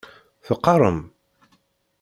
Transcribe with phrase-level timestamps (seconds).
[0.45, 0.99] Teqqarem?